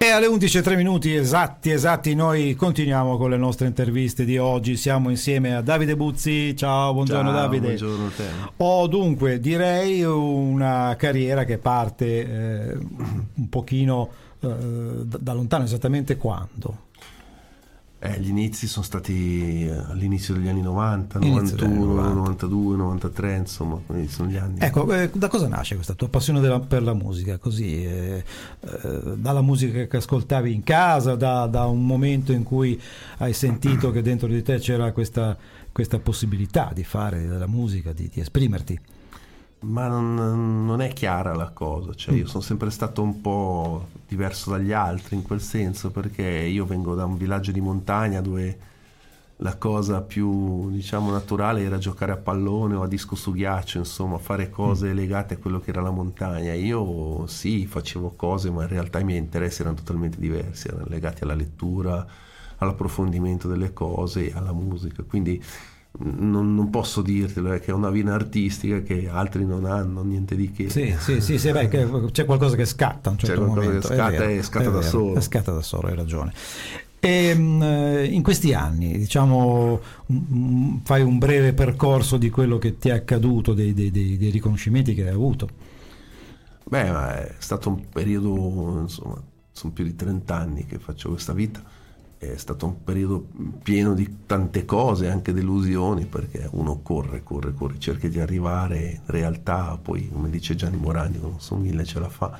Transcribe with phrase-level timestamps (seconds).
[0.00, 4.76] E alle 11.03 minuti esatti, esatti, noi continuiamo con le nostre interviste di oggi.
[4.76, 6.54] Siamo insieme a Davide Buzzi.
[6.56, 7.66] Ciao, buongiorno Ciao, Davide.
[7.66, 8.24] Buongiorno a te.
[8.58, 12.78] Ho dunque, direi, una carriera che parte eh,
[13.34, 14.08] un pochino
[14.38, 14.48] eh,
[15.02, 16.86] da, da lontano, esattamente quando?
[18.00, 22.14] Eh, gli inizi sono stati eh, all'inizio degli anni 90, Inizio 91, degli anni 90.
[22.14, 24.60] 92, 93, insomma, sono gli anni.
[24.60, 27.38] Ecco, eh, da cosa nasce questa tua passione della- per la musica?
[27.38, 28.22] Così, eh,
[28.60, 32.80] eh, dalla musica che ascoltavi in casa, da, da un momento in cui
[33.18, 35.36] hai sentito che dentro di te c'era questa,
[35.72, 38.78] questa possibilità di fare della musica, di, di esprimerti.
[39.60, 44.50] Ma non, non è chiara la cosa, cioè io sono sempre stato un po' diverso
[44.50, 48.58] dagli altri in quel senso, perché io vengo da un villaggio di montagna dove
[49.40, 54.18] la cosa più diciamo naturale era giocare a pallone o a disco su ghiaccio, insomma,
[54.18, 56.54] fare cose legate a quello che era la montagna.
[56.54, 61.24] Io sì, facevo cose, ma in realtà i miei interessi erano totalmente diversi, erano legati
[61.24, 62.06] alla lettura,
[62.58, 65.02] all'approfondimento delle cose, alla musica.
[65.02, 65.42] Quindi
[66.00, 70.36] non, non posso dirtelo, è che è una vena artistica che altri non hanno, niente
[70.36, 70.68] di che.
[70.70, 73.60] Sì, sì, sì, sì, beh, che c'è qualcosa che scatta a un C'è certo qualcosa
[73.60, 73.88] che momento.
[73.88, 75.20] è scatta vero, e scatta è da vero, solo.
[75.20, 76.32] Scatta da solo, hai ragione.
[77.00, 79.80] E, mh, in questi anni, diciamo,
[80.82, 84.94] fai un breve percorso di quello che ti è accaduto, dei, dei- dei- dei riconoscimenti
[84.94, 85.48] che hai avuto.
[86.64, 91.62] Beh, è stato un periodo, insomma, sono più di 30 anni che faccio questa vita,
[92.18, 93.26] è stato un periodo
[93.62, 99.00] pieno di tante cose, anche delusioni, perché uno corre, corre, corre, cerca di arrivare, in
[99.06, 102.36] realtà poi, come dice Gianni Morandi, non so mille ce la fa.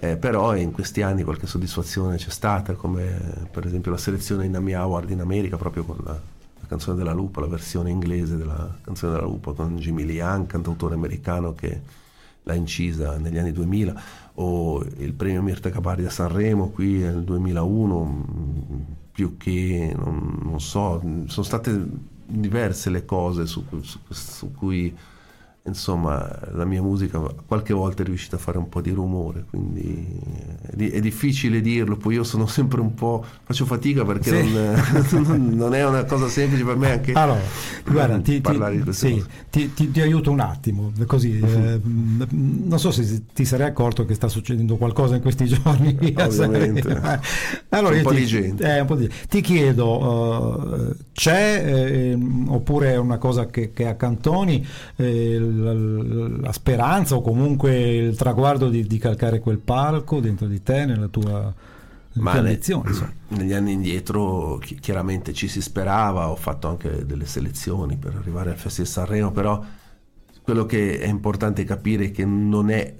[0.00, 4.56] Eh, però in questi anni qualche soddisfazione c'è stata, come per esempio la selezione in
[4.56, 8.76] Ami Award in America, proprio con la, la canzone della lupa, la versione inglese della
[8.82, 11.80] canzone della lupa con Jimmy Lee Young, cantautore americano che
[12.42, 14.02] l'ha incisa negli anni 2000
[14.34, 20.60] o il premio Mirta Capardi a Sanremo qui nel 2001 mh, più che non, non
[20.60, 21.86] so sono state
[22.26, 24.92] diverse le cose su, su- su cui
[25.66, 30.06] insomma la mia musica qualche volta è riuscita a fare un po' di rumore quindi
[30.70, 34.52] è, di- è difficile dirlo poi io sono sempre un po' faccio fatica perché Sì.
[34.52, 37.40] non, non è una cosa semplice per me anche Allora,
[37.86, 41.78] guarda, ti, ti- parlare di queste sì, ti- ti- ti aiuto un attimo, così, eh,
[41.78, 45.96] mh, non so se ti sarei accorto che sta succedendo qualcosa in questi giorni.
[46.16, 46.88] Ovviamente.
[46.90, 47.18] Eh,
[47.74, 48.64] Allora, Un po' ti, gente.
[48.76, 53.86] eh, un po' di- ti chiedo, eh, c'è ehm, oppure è una cosa che, che
[53.86, 54.64] accantoni
[54.96, 55.72] eh, la,
[56.42, 61.08] la speranza o comunque il traguardo di, di calcare quel palco dentro di te, nella
[61.08, 61.54] tua,
[62.14, 62.58] Ma ne-
[63.28, 68.50] negli anni indietro chi- chiaramente ci si sperava, ho fatto anche delle selezioni per arrivare
[68.50, 69.62] al Festival Sanremo, però
[70.42, 72.94] quello che è importante capire è che non è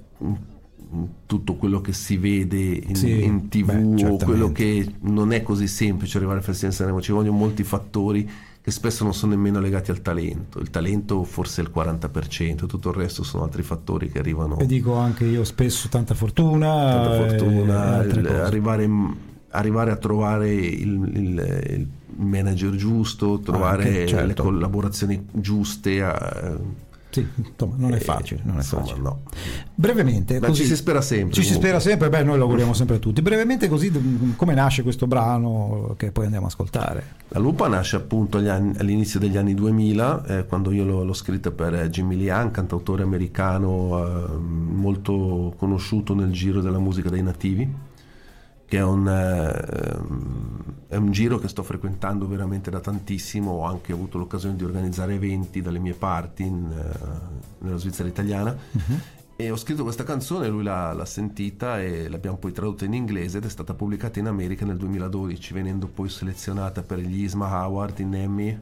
[1.25, 5.67] tutto quello che si vede in, Sì, in tv beh, quello che non è così
[5.67, 8.29] semplice arrivare al Festival Sanremo, ci vogliono molti fattori
[8.65, 12.89] che spesso non sono nemmeno legati al talento, il talento forse è il 40%, tutto
[12.89, 16.67] il resto sono altri fattori che arrivano E dico anche io spesso tanta fortuna.
[16.67, 18.89] tanta eh, fortuna, il- arrivare,
[19.49, 21.87] arrivare a trovare il, il- il
[22.17, 24.25] manager giusto, trovare Anche, certo.
[24.25, 26.01] le collaborazioni giuste.
[26.01, 26.57] a-
[27.15, 28.41] Sì, insomma, non è eh, facile.
[28.43, 28.99] Non è insomma, facile.
[28.99, 29.21] no.
[29.73, 31.69] Brevemente, Ma così, ci si spera sempre, Ci si comunque.
[31.69, 33.21] spera sempre, beh, noi lo auguriamo sempre a tutti.
[33.21, 33.89] Brevemente, così,
[34.35, 37.03] come nasce questo brano che poi andiamo a ascoltare?
[37.29, 41.51] La Lupa nasce appunto anni- all'inizio degli anni 2000, eh, quando io l'ho, l'ho scritta
[41.51, 47.67] per eh, Jimmy Young, cantautore americano eh, molto conosciuto nel giro della musica dei nativi,
[48.65, 53.91] che è un, eh, è un giro che sto frequentando veramente da tantissimo, ho anche
[53.91, 58.57] avuto l'occasione di organizzare eventi dalle mie parti in, eh, nella Svizzera italiana.
[59.37, 63.39] E ho scritto questa canzone, lui l'ha, l'ha sentita e l'abbiamo poi tradotta in inglese
[63.39, 67.99] ed è stata pubblicata in America nel 2012, venendo poi selezionata per gli Isma Award
[67.99, 68.57] in Emmy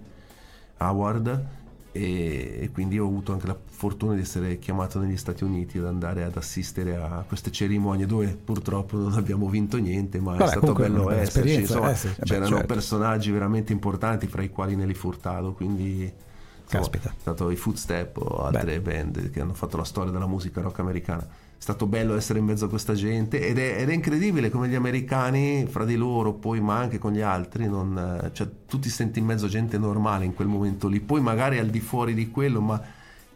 [0.77, 1.61] Award
[1.93, 5.85] e, e quindi ho avuto anche la fortuna di essere chiamato negli Stati Uniti ad
[5.85, 10.47] andare ad assistere a queste cerimonie dove purtroppo non abbiamo vinto niente, ma Vabbè, è
[10.47, 11.59] stato bello esserci.
[11.61, 12.65] Insomma, eh sì, vabbè, c'erano certo.
[12.65, 17.09] personaggi veramente importanti, fra i quali Nelly Furtado, quindi insomma, Caspita.
[17.09, 20.79] è stato i Footstep o altre band che hanno fatto la storia della musica rock
[20.79, 21.27] americana.
[21.63, 24.67] È stato bello essere in mezzo a questa gente ed è, ed è incredibile come
[24.67, 28.79] gli americani, fra di loro, poi ma anche con gli altri, non, eh, cioè, tu
[28.79, 31.79] ti senti in mezzo a gente normale in quel momento lì, poi magari al di
[31.79, 32.81] fuori di quello, ma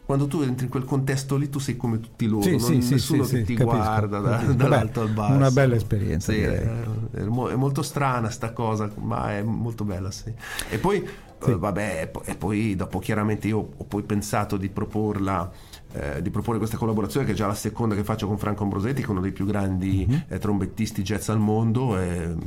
[0.04, 2.92] quando tu entri in quel contesto lì tu sei come tutti loro, Sì, non- sì,
[2.92, 4.52] nessuno sì, che ti capisco, guarda da- capisco.
[4.52, 5.32] dall'alto Beh, al basso.
[5.32, 6.58] una bella esperienza, direi.
[6.58, 10.30] è, è mo- è molto strana sta cosa, ma è molto bella, sì.
[10.68, 11.02] E poi,
[11.46, 15.50] eh, vabbè, e e poi dopo chiaramente io ho poi pensato di proporla
[15.92, 19.00] eh, di proporre questa collaborazione che è già la seconda che faccio con Franco Ambrosetti,
[19.00, 20.20] che è uno dei più grandi mm-hmm.
[20.28, 21.98] eh, trombettisti jazz al mondo,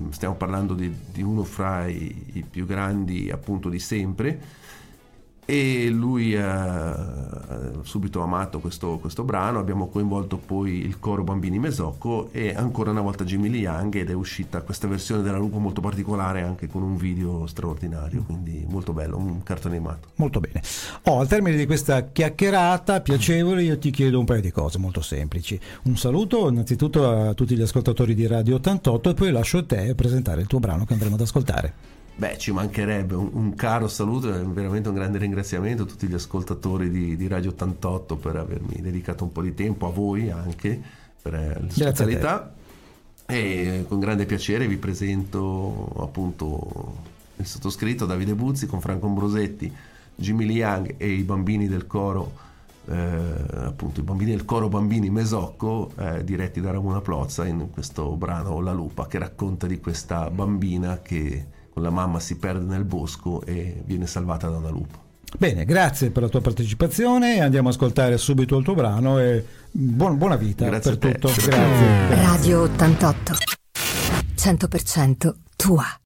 [0.10, 4.40] stiamo parlando di, di uno fra i, i, più grandi appunto di sempre
[5.51, 12.30] e lui ha subito amato questo, questo, brano, abbiamo coinvolto poi il coro Bambini Mesocco
[12.31, 15.81] e ancora una volta Jimmy Lee Young ed è uscita questa versione della Lupo molto
[15.81, 20.07] particolare anche con un video straordinario, quindi molto bello, un cartone animato.
[20.15, 20.62] Molto bene.
[21.07, 25.01] Oh, al termine di questa chiacchierata piacevole io ti chiedo un paio di cose molto
[25.01, 25.59] semplici.
[25.83, 29.95] Un saluto innanzitutto a tutti gli ascoltatori di Radio 88 e poi lascio a te
[29.95, 32.00] presentare il tuo brano che andremo ad ascoltare.
[32.16, 36.13] Beh, ci mancherebbe un, un, caro saluto e veramente un grande ringraziamento a tutti gli
[36.13, 40.80] ascoltatori di, di, Radio 88 per avermi dedicato un po' di tempo, a voi anche
[41.22, 42.54] per l'ospitalità.
[43.25, 46.96] E con grande piacere vi presento appunto
[47.38, 49.74] il sottoscritto Davide Buzzi con Franco Ambrosetti,
[50.14, 52.50] Jimmy Liang e i bambini del coro.
[52.86, 58.16] Eh, appunto i bambini del coro Bambini Mesocco eh, diretti da Ramona Plozza in questo
[58.16, 62.83] brano La Lupa che racconta di questa bambina che con la mamma si perde nel
[62.83, 65.00] bosco e viene salvata da una lupa.
[65.38, 67.39] Bene, grazie per la tua partecipazione.
[67.39, 71.33] Andiamo a ascoltare subito il tuo brano e buon, buona vita grazie per tutto.
[71.33, 72.15] Grazie.
[72.15, 73.33] Radio 88
[74.35, 76.00] 100% tua.